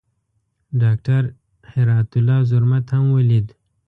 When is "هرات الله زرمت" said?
1.71-2.85